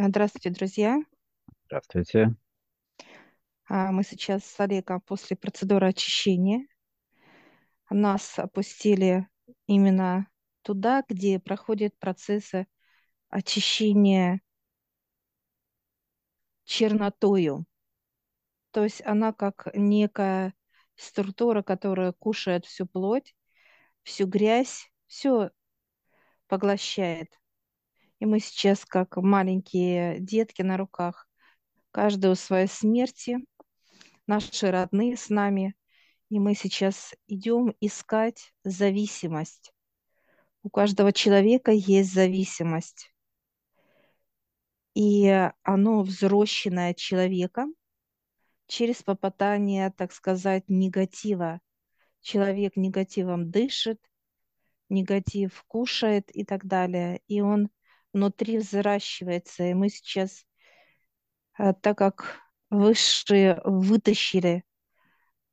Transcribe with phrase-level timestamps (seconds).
[0.00, 1.02] А, Здравствуйте, друзья.
[1.66, 2.34] Здравствуйте.
[3.68, 6.66] А, Мы сейчас с Олегом после процедуры очищения.
[7.90, 9.28] Нас опустили
[9.66, 10.26] именно
[10.62, 12.66] туда, где проходят процессы
[13.28, 14.40] очищения
[16.64, 17.66] чернотою.
[18.70, 20.54] То есть она как некая
[20.96, 23.36] структура, которая кушает всю плоть,
[24.02, 25.50] всю грязь, все
[26.48, 27.39] поглощает.
[28.20, 31.26] И мы сейчас, как маленькие детки на руках,
[31.90, 33.38] каждый у своей смерти,
[34.26, 35.74] наши родные с нами,
[36.28, 39.72] И мы сейчас идем искать зависимость.
[40.62, 43.12] У каждого человека есть зависимость.
[44.94, 47.74] И оно взросшенное человеком
[48.68, 51.60] через попадание, так сказать, негатива.
[52.20, 53.98] Человек негативом дышит,
[54.88, 57.22] негатив кушает и так далее.
[57.26, 57.70] И он
[58.12, 59.64] внутри взращивается.
[59.64, 60.44] И мы сейчас,
[61.58, 64.64] э, так как высшие вытащили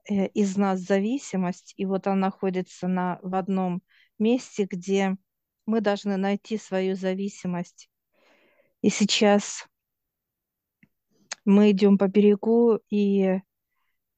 [0.09, 3.81] э, из нас зависимость, и вот она находится на, в одном
[4.19, 5.17] месте, где
[5.65, 7.89] мы должны найти свою зависимость.
[8.81, 9.67] И сейчас
[11.45, 13.41] мы идем по берегу и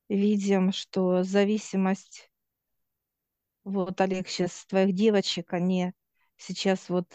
[0.09, 2.31] видим, что зависимость,
[3.63, 5.93] вот, Олег, сейчас твоих девочек, они
[6.37, 7.07] сейчас вот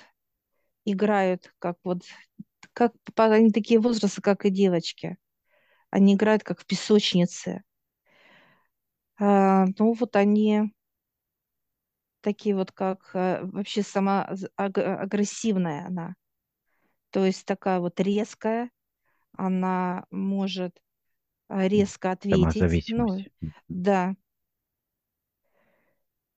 [0.85, 2.03] играют, как вот,
[2.73, 5.17] как они такие возрасты, как и девочки.
[5.91, 7.63] Они играют как в песочнице.
[9.19, 10.73] А, ну вот они
[12.21, 14.25] такие вот, как э, вообще сама
[14.57, 16.15] агрессивная она.
[17.11, 18.71] То есть такая вот резкая,
[19.37, 20.81] она может
[21.51, 22.85] М, резко ответить.
[22.89, 23.27] Ну,
[23.69, 24.15] да,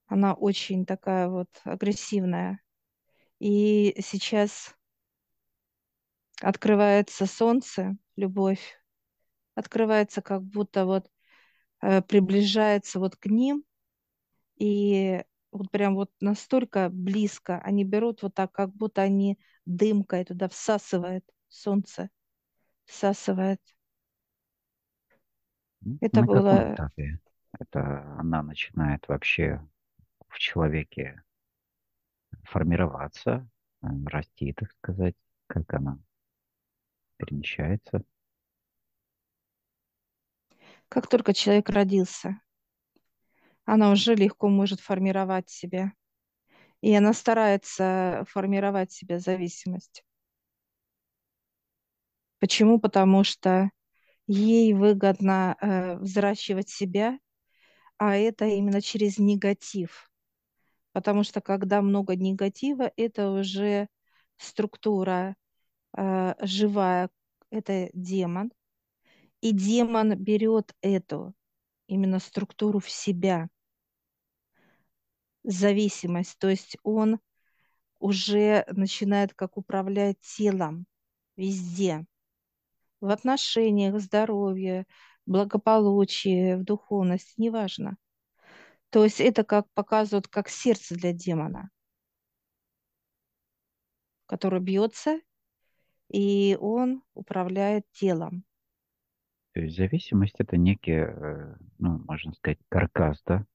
[0.07, 2.59] она очень такая вот агрессивная.
[3.39, 4.75] И сейчас
[6.41, 8.79] открывается солнце, любовь,
[9.55, 11.09] открывается как будто вот
[11.81, 13.63] э, приближается вот к ним,
[14.57, 20.49] и вот прям вот настолько близко они берут вот так, как будто они дымкой туда
[20.49, 22.09] всасывает солнце,
[22.85, 23.61] всасывает.
[25.99, 26.79] Это На было
[27.59, 29.61] это она начинает вообще
[30.29, 31.23] в человеке
[32.47, 33.47] формироваться,
[33.81, 35.15] э, расти, так сказать?
[35.47, 35.99] Как она
[37.17, 38.03] перемещается?
[40.89, 42.41] как только человек родился,
[43.65, 45.91] она уже легко может формировать себя.
[46.81, 50.03] И она старается формировать себе зависимость.
[52.39, 52.79] Почему?
[52.79, 53.71] Потому что
[54.27, 57.17] ей выгодно э, взращивать себя,
[57.97, 60.06] а это именно через негатив.
[60.97, 63.87] Потому что когда много негатива, это уже
[64.37, 65.35] структура
[65.95, 67.11] э, живая,
[67.51, 68.51] это демон.
[69.39, 71.35] И демон берет эту
[71.85, 73.47] именно структуру в себя,
[75.43, 76.39] зависимость.
[76.39, 77.19] То есть он
[77.99, 80.87] уже начинает как управлять телом
[81.35, 82.07] везде,
[83.01, 84.87] в отношениях, здоровье,
[85.27, 87.97] благополучии, в духовности, неважно.
[88.89, 91.69] То есть это как показывают как сердце для демона,
[94.27, 95.19] которое бьется,
[96.09, 98.43] и он управляет телом.
[99.53, 103.45] То есть зависимость это некий, э, ну, можно сказать, каркас, да,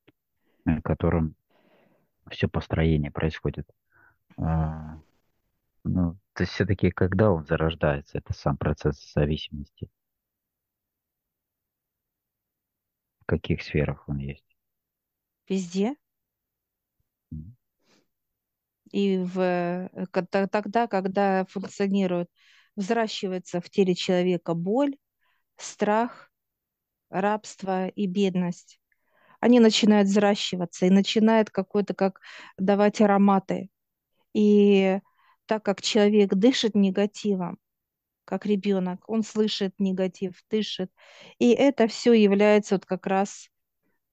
[0.65, 1.35] на котором
[2.31, 3.69] все построение происходит.
[4.37, 5.01] А,
[5.85, 9.89] ну, то есть все-таки когда он зарождается, это сам процесс зависимости,
[13.21, 14.52] в каких сферах он есть?
[15.49, 15.97] Везде.
[18.91, 20.07] И в, э,
[20.51, 22.29] тогда, когда функционирует,
[22.77, 24.97] взращивается в теле человека боль,
[25.57, 26.31] страх,
[27.11, 28.81] рабство и бедность.
[29.41, 32.21] Они начинают взращиваться и начинают какой-то как
[32.59, 33.71] давать ароматы.
[34.35, 35.01] И
[35.47, 37.59] так как человек дышит негативом,
[38.25, 40.91] как ребенок, он слышит негатив, дышит.
[41.39, 43.49] И это все является вот как раз,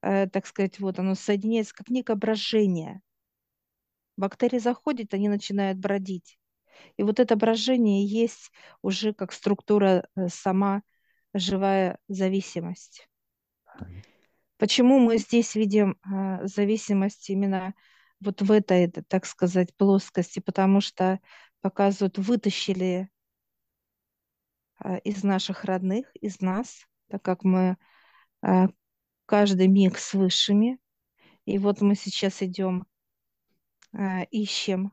[0.01, 3.01] так сказать, вот оно соединяется как некое брожение.
[4.17, 6.37] Бактерии заходят, они начинают бродить.
[6.97, 8.51] И вот это брожение есть
[8.81, 10.83] уже как структура э, сама
[11.33, 13.07] живая зависимость.
[14.57, 17.73] Почему мы здесь видим а, зависимость именно
[18.19, 20.39] вот в этой, так сказать, плоскости?
[20.39, 21.19] Потому что
[21.61, 23.09] показывают, вытащили
[25.03, 27.77] из наших родных, из нас, так как мы
[29.29, 30.79] каждый миг с высшими.
[31.45, 32.85] И вот мы сейчас идем,
[33.93, 34.91] а, ищем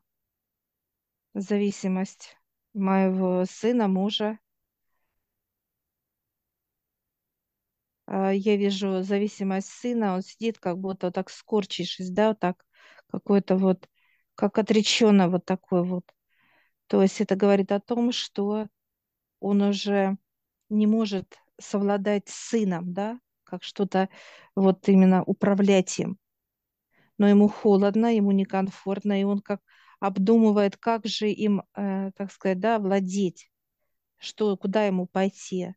[1.35, 2.37] зависимость
[2.75, 4.41] моего сына, мужа.
[8.07, 12.65] А, Я вижу зависимость сына, он сидит как будто так скорчившись, да, вот так,
[13.11, 13.89] какой-то вот,
[14.35, 16.05] как отреченно вот такой вот.
[16.89, 18.69] То есть это говорит о том, что
[19.41, 20.19] он уже
[20.71, 24.09] не может совладать с сыном, да, как что-то
[24.57, 26.19] вот именно управлять им.
[27.19, 29.61] Но ему холодно, ему некомфортно, и он как
[30.01, 33.51] обдумывает, как же им, э, так сказать, да, владеть,
[34.19, 35.75] что, куда ему пойти.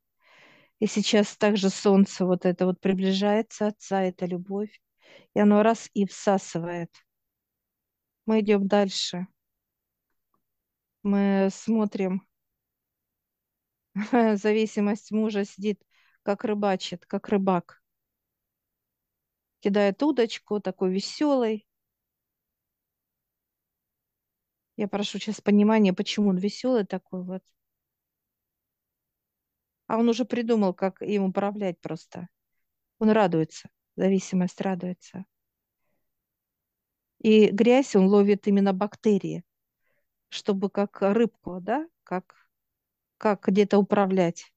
[0.80, 4.82] И сейчас также солнце вот это вот приближается, отца, это любовь,
[5.36, 6.92] и оно раз и всасывает.
[8.26, 9.28] Мы идем дальше.
[11.04, 12.26] Мы смотрим,
[14.38, 15.80] зависимость мужа сидит,
[16.24, 17.82] как рыбачит, как рыбак.
[19.62, 21.68] Кидает удочку, такой веселый.
[24.78, 27.44] Я прошу сейчас понимания, почему он веселый такой вот.
[29.88, 32.30] А он уже придумал, как им управлять просто.
[33.00, 35.26] Он радуется, зависимость радуется.
[37.20, 39.44] И грязь он ловит именно бактерии,
[40.30, 42.50] чтобы как рыбку, да, как,
[43.18, 44.54] как где-то управлять.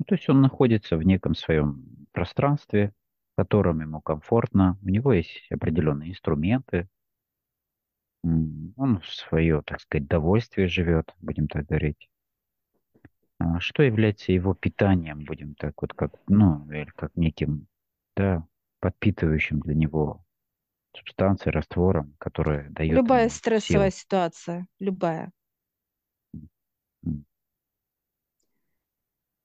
[0.00, 2.94] Ну, то есть он находится в неком своем пространстве,
[3.34, 6.88] в котором ему комфортно, у него есть определенные инструменты,
[8.24, 12.08] он в свое, так сказать, довольствие живет, будем так говорить.
[13.38, 17.66] А Что является его питанием, будем так вот, как, ну, или как неким,
[18.16, 18.46] да,
[18.80, 20.24] подпитывающим для него
[20.96, 24.00] субстанцией, раствором, которая дает Любая стрессовая силу.
[24.00, 25.30] ситуация, любая.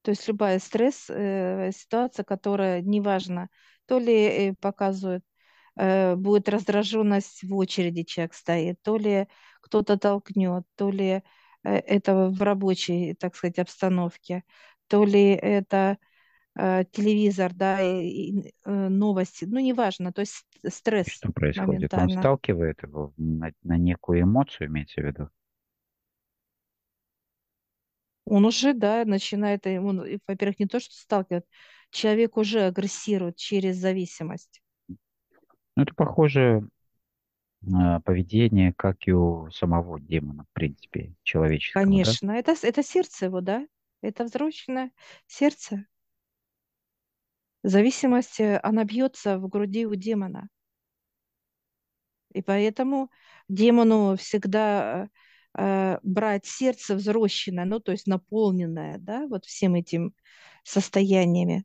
[0.06, 3.50] То есть любая стресс, э, ситуация, которая, неважно,
[3.88, 5.24] то ли э, показывает,
[5.78, 9.28] э, будет раздраженность в очереди человек стоит, то ли
[9.62, 11.24] кто-то толкнет, то ли э,
[11.64, 14.44] это в рабочей, так сказать, обстановке,
[14.88, 15.98] то ли это
[16.56, 21.94] телевизор, да, и, и, новости, ну, неважно, то есть стресс Что происходит?
[21.94, 25.30] Он сталкивает его на, на некую эмоцию, имеется в виду?
[28.26, 31.46] Он уже, да, начинает, он, во-первых, не то, что сталкивает,
[31.92, 34.62] человек уже агрессирует через зависимость.
[35.76, 36.68] Ну, это похоже
[38.04, 42.16] поведение, как и у самого демона, в принципе, человеческого, да?
[42.16, 43.68] Конечно, это, с- это сердце его, да?
[44.02, 44.92] Это взросленное
[45.28, 45.86] сердце.
[47.64, 50.48] Зависимость, э, она бьется в груди у демона.
[52.34, 53.10] И поэтому
[53.48, 55.08] демону всегда э,
[55.56, 60.14] брать сердце взросленное, ну, то есть наполненное, да, вот всем этим
[60.64, 61.64] состояниями.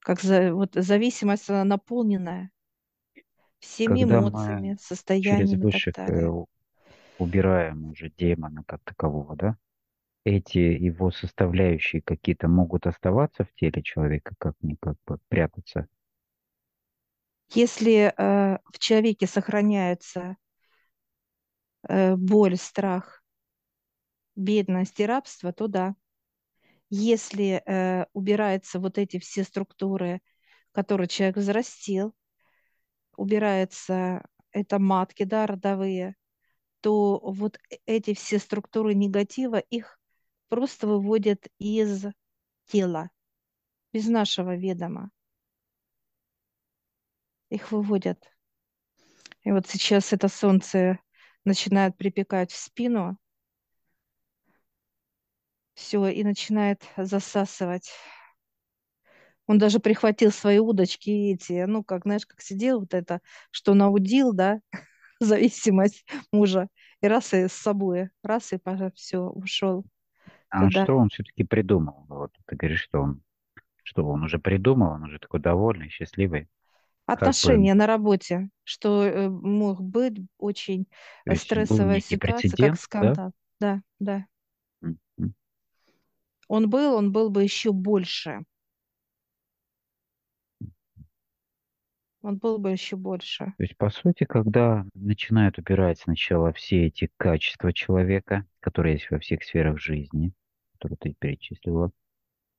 [0.00, 2.50] Как за, вот зависимость, она наполненная
[3.62, 6.46] всеми Когда эмоциями, через состояниями так высших э, далее.
[7.18, 9.56] убираем уже демона как такового, да?
[10.24, 15.86] Эти его составляющие какие-то могут оставаться в теле человека, как не как бы прятаться.
[17.54, 20.34] Если э, в человеке сохраняется э,
[21.88, 23.22] боль, страх,
[24.36, 25.94] бедность и рабство, то да.
[26.90, 30.20] Если э, убираются вот эти все структуры,
[30.72, 32.14] которые человек взрастил,
[33.16, 36.14] убирается это матки, да, родовые,
[36.80, 39.98] то вот э- эти все структуры негатива, их
[40.48, 42.06] просто выводят из
[42.66, 43.10] тела,
[43.92, 45.10] без нашего ведома.
[47.50, 48.18] Их выводят.
[49.44, 50.98] И вот сейчас это солнце
[51.44, 53.18] начинает припекать в спину,
[55.74, 57.90] все, и начинает засасывать.
[59.46, 63.20] Он даже прихватил свои удочки эти, ну, как, знаешь, как сидел вот это,
[63.50, 64.60] что наудил, да,
[65.20, 66.68] зависимость мужа,
[67.00, 68.58] и раз и с собой, раз и
[68.94, 69.84] все, ушел
[70.50, 70.70] А туда.
[70.70, 72.06] что он все-таки придумал?
[72.08, 73.22] Вот ты говоришь, что он,
[73.84, 76.48] что он уже придумал, он уже такой довольный, счастливый.
[77.06, 80.86] Отношения на работе, что э, мог быть очень
[81.24, 82.76] то э, стрессовая ситуация, как да?
[82.76, 83.32] скандал.
[83.60, 84.26] Да, да.
[84.82, 85.34] М, м.
[86.48, 88.44] Он был, он был бы еще больше.
[92.22, 93.52] Он был бы еще больше.
[93.56, 99.18] То есть, по сути, когда начинают убирать сначала все эти качества человека, которые есть во
[99.18, 100.32] всех сферах жизни,
[100.74, 101.90] которые ты перечислила,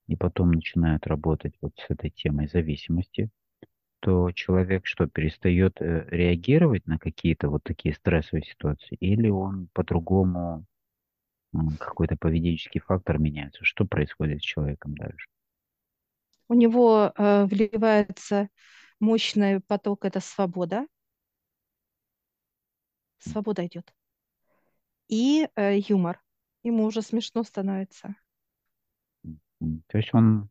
[0.07, 3.29] и потом начинают работать вот с этой темой зависимости,
[4.03, 10.65] то человек что, перестает э, реагировать на какие-то вот такие стрессовые ситуации, или он по-другому,
[11.79, 13.63] какой-то поведенческий фактор меняется?
[13.63, 15.27] Что происходит с человеком дальше?
[16.49, 18.49] У него э, вливается
[18.99, 20.85] мощный поток, это свобода,
[23.19, 23.93] свобода идет.
[25.07, 26.21] И э, юмор.
[26.63, 28.15] Ему уже смешно становится.
[29.21, 30.49] То есть он,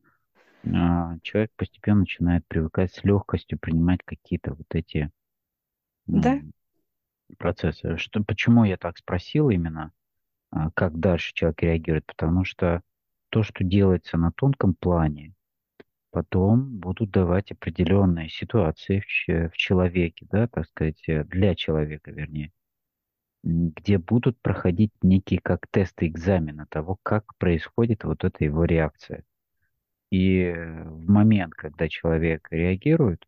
[1.23, 5.11] человек постепенно начинает привыкать с легкостью принимать какие-то вот эти
[6.07, 6.41] Да?
[7.39, 7.97] процессы.
[7.97, 9.93] Что, почему я так спросил именно,
[10.51, 12.07] а, как дальше человек реагирует?
[12.07, 12.83] Потому что
[13.31, 15.35] то, что делается на тонком плане,
[16.11, 22.53] потом будут давать определенные ситуации в, в человеке, да, так сказать, э, для человека, вернее,
[23.45, 29.25] где будут проходить некие как тесты экзамена того, как происходит вот эта его реакция.
[30.13, 33.25] И в момент, когда человек реагирует,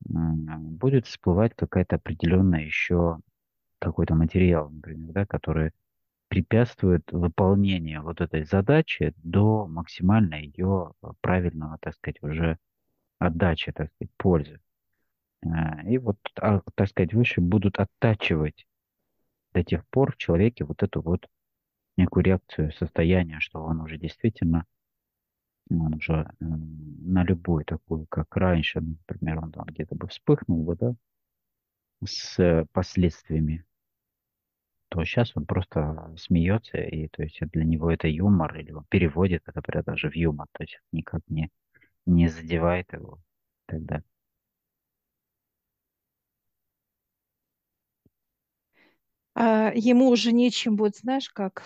[0.00, 3.20] будет всплывать какая-то определенная еще
[3.78, 5.70] какой-то материал, например, да, который
[6.28, 10.92] препятствует выполнению вот этой задачи до максимальной ее
[11.22, 12.58] правильного, так сказать, уже
[13.18, 14.60] отдачи, так сказать, пользы.
[15.42, 18.66] А, и вот, а, так сказать, выше будут оттачивать
[19.54, 21.26] до тех пор в человеке вот эту вот
[21.96, 24.66] некую реакцию состояния, что он уже действительно
[25.70, 30.94] он уже на любую такую, как раньше, например, он там где-то бы вспыхнул бы, да,
[32.06, 33.64] с последствиями,
[34.88, 39.42] то сейчас он просто смеется, и то есть для него это юмор, или он переводит
[39.46, 41.50] это прям даже в юмор, то есть никак не,
[42.06, 43.20] не задевает его
[43.66, 44.02] тогда.
[49.34, 51.64] А ему уже нечем будет, знаешь, как,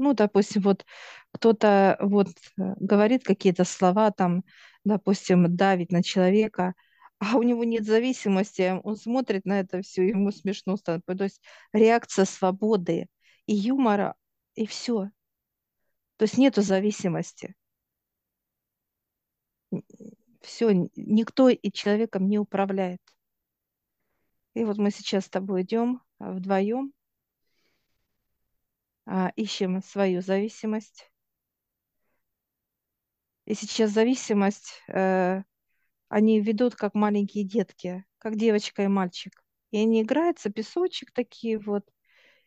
[0.00, 0.86] ну, допустим, вот
[1.32, 4.44] кто-то вот э, говорит какие-то слова, там,
[4.84, 6.74] допустим, давит на человека,
[7.18, 11.14] а у него нет зависимости, он смотрит на это все, ему смешно становится.
[11.16, 11.42] То есть
[11.72, 13.08] реакция свободы
[13.46, 14.14] и юмора,
[14.54, 15.10] и все.
[16.16, 17.54] То есть нету зависимости.
[20.40, 23.00] Все, никто и человеком не управляет.
[24.54, 26.92] И вот мы сейчас с тобой идем а, вдвоем,
[29.36, 31.10] ищем свою зависимость.
[33.44, 35.42] И сейчас зависимость, э,
[36.08, 39.42] они ведут как маленькие детки, как девочка и мальчик.
[39.72, 41.84] И они играются, песочек такие вот.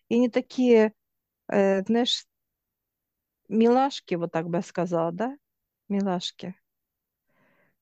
[0.08, 0.94] И они такие,
[1.50, 2.26] э, знаешь,
[3.50, 5.38] милашки, вот так бы я сказала, да?
[5.90, 6.56] Милашки.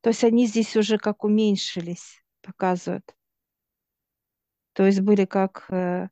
[0.01, 3.15] То есть они здесь уже как уменьшились, показывают.
[4.73, 6.09] То есть были как э,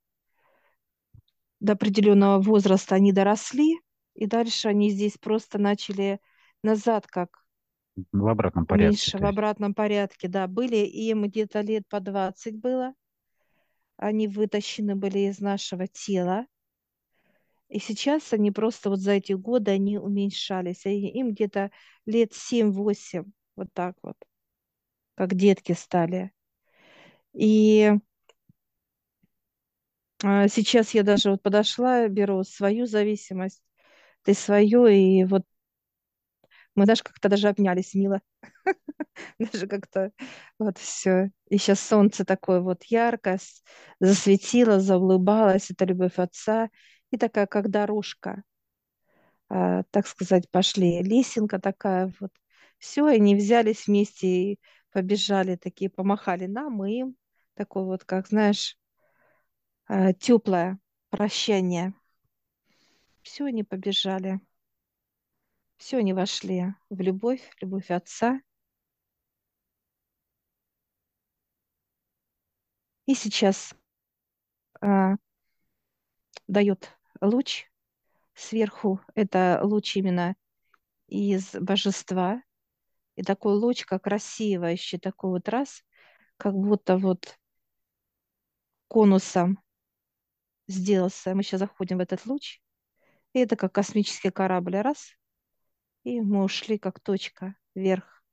[1.59, 3.79] до определенного возраста они доросли,
[4.15, 6.19] и дальше они здесь просто начали
[6.63, 7.29] назад как
[8.11, 8.89] в обратном порядке.
[8.89, 10.47] Меньше, в обратном порядке, да.
[10.47, 12.93] Были им где-то лет по 20 было.
[13.97, 16.45] Они вытащены были из нашего тела.
[17.67, 20.85] И сейчас они просто вот за эти годы они уменьшались.
[20.85, 21.71] И им где-то
[22.05, 23.25] лет 7-8,
[23.55, 24.15] вот так вот,
[25.15, 26.31] как детки стали.
[27.33, 27.93] И
[30.21, 33.61] сейчас я даже вот подошла, беру свою зависимость,
[34.23, 35.43] ты свою, и вот
[36.75, 38.21] мы даже как-то даже обнялись мило.
[39.39, 40.11] Даже как-то
[40.59, 41.31] вот все.
[41.49, 43.39] И сейчас солнце такое вот яркое,
[43.99, 45.71] засветило, заулыбалось.
[45.71, 46.69] Это любовь отца.
[47.11, 48.43] И такая, как дорожка.
[49.49, 51.01] А, так сказать, пошли.
[51.03, 52.31] Лесенка такая вот.
[52.77, 54.59] Все, и они взялись вместе и
[54.91, 57.15] побежали такие, помахали нам им.
[57.55, 58.88] Такое вот, как, знаешь, а,
[60.19, 60.79] теплое
[61.09, 61.93] прощание.
[63.21, 64.39] Все, они побежали.
[65.77, 68.41] Все, они вошли в любовь, любовь Отца.
[73.05, 73.73] И сейчас
[74.81, 75.15] а,
[76.47, 77.71] дает луч
[78.35, 79.01] сверху.
[79.15, 80.35] Это луч именно
[81.07, 82.43] из божества.
[83.15, 85.83] И такой луч, как рассеивающий, такой вот раз,
[86.37, 87.39] как будто вот
[88.87, 89.59] конусом
[90.69, 91.35] сделался.
[91.35, 92.61] Мы сейчас заходим в этот луч.
[93.33, 94.77] И это как космический корабль.
[94.77, 95.11] Раз.
[96.03, 98.23] И мы ушли как точка вверх.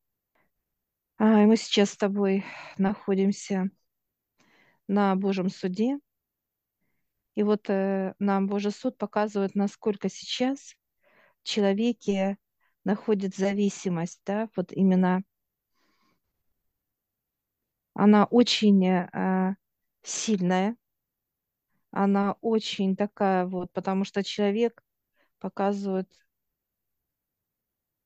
[1.19, 2.45] А, и мы сейчас с тобой
[2.79, 3.71] находимся
[4.87, 5.99] на Божьем суде.
[7.35, 10.75] И вот э, нам Божий суд показывает, насколько сейчас
[11.43, 12.39] в человеке
[12.85, 15.23] находит зависимость, да, вот именно
[17.93, 19.57] она очень э,
[20.03, 20.77] сильная,
[22.05, 24.83] она очень такая вот, потому что человек
[25.41, 26.09] показывает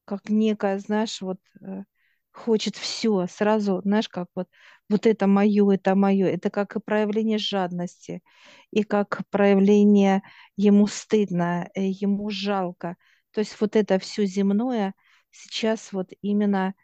[0.04, 1.84] как некая, знаешь, вот э,
[2.32, 4.48] хочет все сразу, знаешь, как вот,
[4.88, 6.26] вот это мое, это мое.
[6.28, 8.22] Это как и проявление жадности,
[8.70, 10.22] и как проявление
[10.56, 12.96] ему стыдно, э, ему жалко.
[13.32, 14.94] То есть вот это все земное
[15.30, 16.74] сейчас вот именно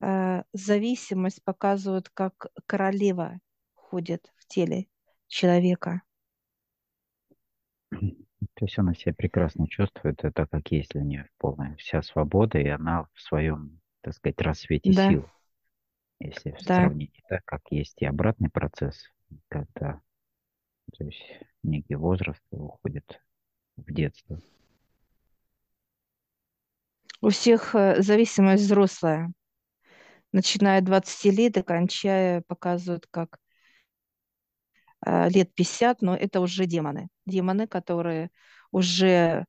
[0.00, 3.38] э, зависимость показывает, как королева
[3.74, 4.86] ходит в теле
[5.28, 6.02] человека.
[7.90, 12.68] То есть она себя прекрасно чувствует, это как есть для нее полная вся свобода, и
[12.68, 15.28] она в своем, так сказать, рассвете Да, сил.
[16.20, 16.74] Если в да.
[16.74, 19.10] сравнении, так как есть и обратный процесс,
[19.48, 20.00] когда
[20.96, 21.22] то есть
[21.62, 23.20] некий возраст уходит
[23.76, 24.40] в детство.
[27.20, 29.32] У всех э, зависимость взрослая,
[30.32, 33.38] начиная от 20 лет и кончая, показывают как
[35.06, 37.08] лет 50, но это уже демоны.
[37.26, 38.30] Демоны, которые
[38.72, 39.46] уже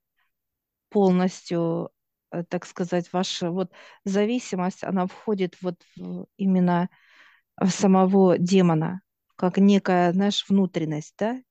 [0.89, 1.91] полностью,
[2.31, 3.71] э, так сказать, ваша вот
[4.05, 6.89] зависимость, она входит вот в- именно
[7.61, 9.01] в самого демона,
[9.35, 11.41] как некая, знаешь, внутренность, да?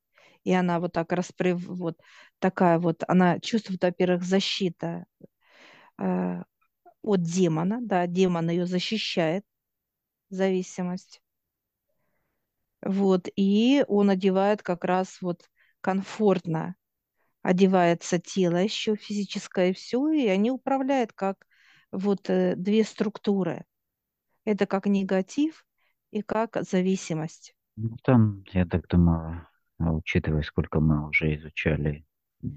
[0.45, 1.99] И она вот так распрев, вот
[2.41, 5.07] такая вот, она чувствует, во-первых, защита
[5.99, 6.43] э,
[7.03, 9.45] от демона, да, демон ее защищает,
[10.31, 11.23] зависимость.
[12.83, 15.49] Вот, и он одевает как раз вот
[15.81, 16.77] комфортно,
[17.43, 21.45] одевается тело еще физическое, все, и они управляют как
[21.91, 23.65] вот э, две структуры.
[24.45, 25.67] Это как негатив
[26.11, 27.55] и как зависимость.
[27.77, 29.47] Ну, там, я так думаю,
[29.79, 32.05] а, учитывая, сколько мы уже изучали,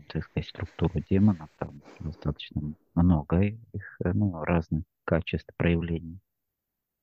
[0.10, 6.20] так сказать, структуру демонов, там достаточно много их, э, ну, разных качеств проявлений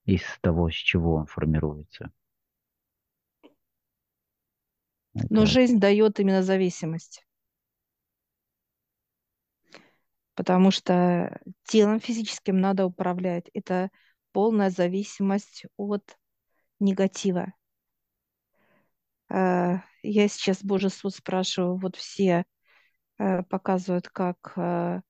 [0.04, 2.10] из того, с чего он формируется.
[5.30, 7.24] Но жизнь дает именно зависимость,
[10.34, 13.50] потому что телом физическим надо управлять.
[13.54, 13.90] Это
[14.32, 16.16] полная зависимость от
[16.80, 17.52] негатива.
[19.30, 22.44] Э, Я сейчас Божий суд спрашиваю, вот все
[23.18, 25.00] э, показывают как э,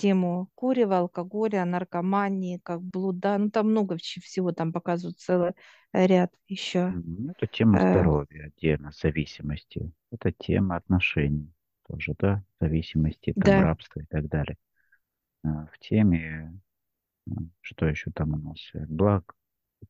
[0.00, 3.38] тему курева, алкоголя, наркомании, как блуда.
[3.38, 5.52] Ну, там много всего там показывают целый
[5.92, 6.94] ряд еще.
[7.30, 9.92] это тема здоровья отдельно, зависимости.
[10.10, 11.52] Это тема отношений
[11.88, 14.56] тоже, да, зависимости, там, Да, рабства и так далее.
[15.44, 16.60] А, В теме,
[17.28, 19.34] м, что еще там у нас, э, благ,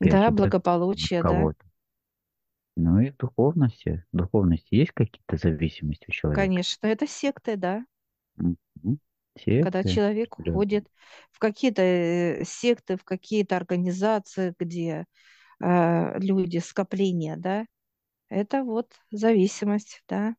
[0.01, 1.51] да, же, благополучие, да.
[2.75, 4.05] Ну и в духовности.
[4.11, 6.57] В духовности есть какие-то зависимости у человека?
[6.57, 7.85] конечно, это секты, да.
[9.35, 9.45] Мгм.
[9.61, 10.41] Когда Секты человек определенные.
[10.41, 10.89] уходит
[11.33, 15.07] в какие-то э, секты, в какие-то организации, где
[15.63, 17.67] э, люди, скопления, да,
[18.31, 20.37] это вот зависимость, да.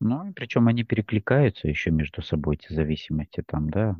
[0.00, 3.96] Ну, причем они перекликаются еще между собой, эти зависимости там, да?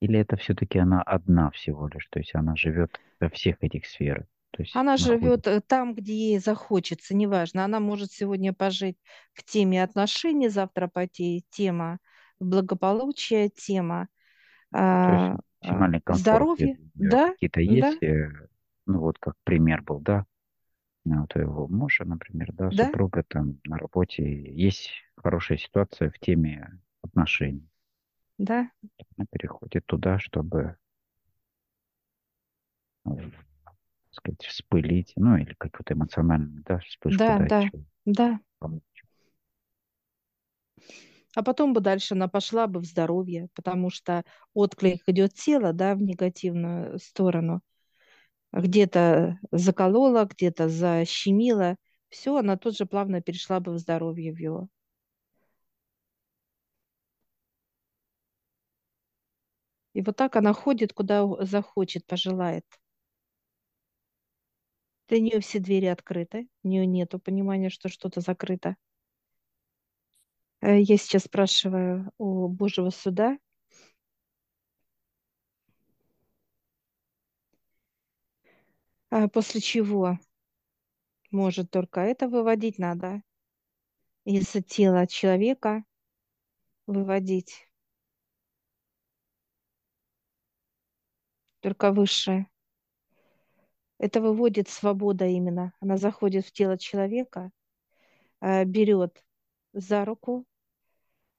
[0.00, 4.26] Или это все-таки она одна всего лишь, то есть она живет во всех этих сферах,
[4.52, 5.22] то есть Она находит.
[5.22, 7.64] живет э, там, где ей захочется, неважно.
[7.64, 8.96] Она может сегодня пожить
[9.32, 11.98] в теме отношений, завтра пойти тема
[12.38, 14.08] благополучия, тема
[14.72, 16.76] а, а, здоровья.
[16.94, 18.30] Да, какие-то есть, э,
[18.86, 20.26] ну вот как пример был, да,
[21.04, 26.18] Ну, у твоего мужа, например, да, да, супруга там на работе, есть хорошая ситуация в
[26.18, 27.66] теме отношений.
[28.38, 28.70] да,
[29.16, 30.76] Она переходит туда, чтобы
[33.04, 33.51] э, так
[34.12, 37.48] сказать, вспылить, ну, или какую-то эмоциональную, да, вспышку да, дать.
[37.48, 38.40] да, чтобы да.
[38.58, 38.82] помочь.
[41.34, 44.22] А потом бы дальше она пошла бы в здоровье, потому что
[44.52, 47.62] отклик идет тело, да, в негативную сторону.
[48.52, 51.76] Где-то заколола, где-то защемила.
[52.10, 54.68] Все, она тут же плавно перешла бы в здоровье в его.
[59.94, 62.64] И вот так она ходит, куда захочет, пожелает.
[65.12, 68.76] Для нее все двери открыты, у нее нету понимания, что что-то закрыто.
[70.62, 73.36] Э, Я сейчас спрашиваю у Божьего суда,
[79.10, 80.18] а после чего
[81.32, 83.22] может только это выводить надо
[84.24, 85.84] из тела человека,
[86.86, 87.68] выводить
[91.60, 92.51] только высшее.
[94.02, 95.74] Это выводит свобода именно.
[95.78, 97.52] Она заходит в тело человека,
[98.40, 99.24] э, берет
[99.72, 100.44] за руку,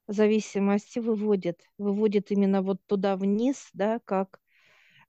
[0.07, 4.39] зависимости выводит, выводит именно вот туда вниз, да, как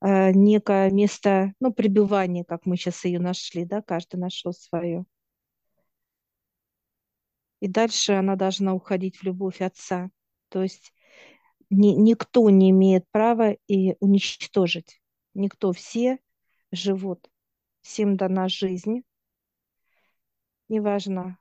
[0.01, 5.05] э, некое место, ну, пребывания, как мы сейчас ее нашли, да, каждый нашел свое.
[7.61, 10.11] И дальше она должна уходить в любовь Отца.
[10.49, 10.93] То есть
[11.71, 15.01] ни- никто не имеет права и уничтожить.
[15.35, 16.19] Никто, все
[16.73, 17.31] живут.
[17.85, 19.03] Всем дана жизнь,
[20.71, 21.39] неважно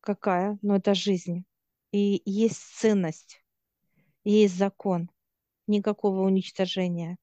[0.00, 1.44] какая, но это жизнь.
[1.92, 3.40] И есть ценность,
[4.24, 5.08] есть закон,
[5.68, 7.18] никакого уничтожения.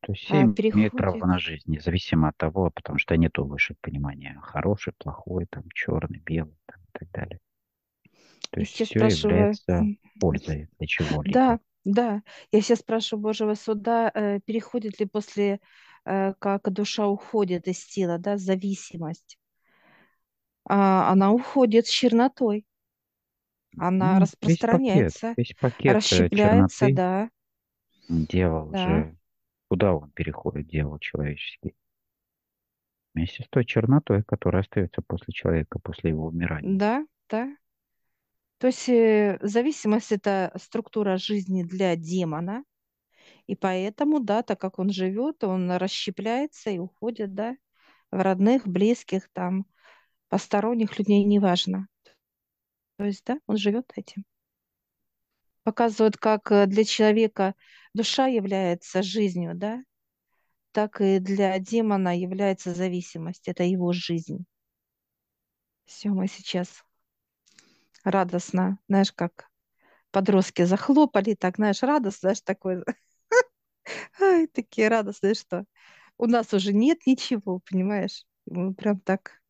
[0.00, 3.74] То есть а, все имеют право на жизнь, независимо от того, потому что нету выше
[3.80, 7.40] понимания хороший, плохой, там, черный, белый там, и так далее.
[8.50, 9.86] То есть все спрашиваю, является
[10.20, 11.32] пользой для чего-либо.
[11.32, 15.58] да, да, я сейчас спрашиваю Божьего суда, э, переходит ли после,
[16.04, 19.38] как душа уходит из тела, да, зависимость,
[20.64, 22.66] а, она уходит с чернотой,
[23.78, 27.30] она Ну, весь пакет, распространяется, весь пакет э, расщепляется, черноты, да,
[28.08, 29.16] дьявол да, же,
[29.68, 31.74] куда он переходит, дьявол человеческий?
[33.14, 36.78] Вместе с той чернотой, которая остается после человека, после его умирания.
[36.78, 37.56] да, да.
[38.58, 42.64] То есть э, зависимость– это структура жизни для демона,
[43.46, 47.56] и поэтому, да, так как он живет, он расщепляется и уходит, да,
[48.10, 49.66] в родных, близких, там,
[50.28, 51.88] посторонних людей, неважно.
[52.96, 54.24] То есть, да, он живет этим.
[55.64, 57.54] Показывают, как э, для человека
[57.94, 59.82] душа является жизнью, да,
[60.72, 63.48] так и для демона является зависимость.
[63.48, 64.44] Это его жизнь.
[65.84, 66.84] Все, мы сейчас
[68.04, 69.48] радостно, знаешь, как
[70.10, 72.82] подростки захлопали, так, знаешь, радостно, знаешь, такой,
[74.20, 75.64] ай, такие радостные, что
[76.18, 78.24] у нас уже нет ничего, понимаешь?
[78.46, 79.42] Мы прям так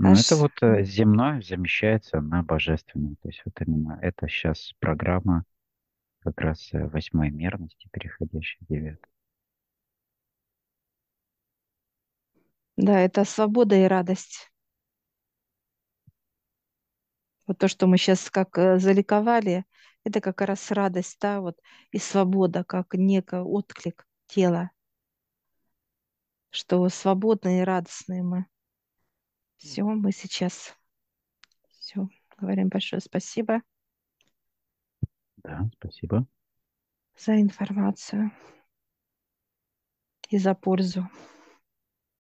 [0.00, 3.16] это аж, вот э, земное замещается на божественное.
[3.22, 5.44] То есть вот именно это сейчас программа
[6.20, 9.10] как раз э, восьмой мерности, переходящей в девятую.
[12.76, 14.50] да, это свобода и радость.
[17.46, 19.64] Вот то, что мы сейчас как э, заликовали,
[20.08, 21.58] это как раз радость, да, вот,
[21.90, 24.70] и свобода, как некий отклик тела,
[26.50, 28.46] что свободные и радостные мы.
[29.56, 30.74] Все, мы сейчас
[31.80, 33.62] все говорим большое спасибо
[35.38, 36.26] Да, спасибо.
[37.16, 38.30] за информацию
[40.28, 41.08] и за пользу.